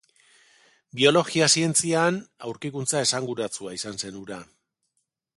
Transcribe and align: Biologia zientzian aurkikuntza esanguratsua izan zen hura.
Biologia 0.99 1.49
zientzian 1.57 2.17
aurkikuntza 2.47 3.01
esanguratsua 3.09 3.75
izan 3.81 4.01
zen 4.05 4.17
hura. 4.23 4.39